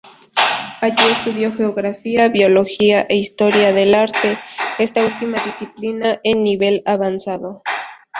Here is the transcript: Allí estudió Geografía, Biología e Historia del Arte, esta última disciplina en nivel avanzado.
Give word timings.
Allí 0.81 1.11
estudió 1.11 1.53
Geografía, 1.53 2.27
Biología 2.29 3.03
e 3.07 3.17
Historia 3.17 3.71
del 3.71 3.93
Arte, 3.93 4.39
esta 4.79 5.05
última 5.05 5.45
disciplina 5.45 6.19
en 6.23 6.41
nivel 6.41 6.81
avanzado. 6.87 7.61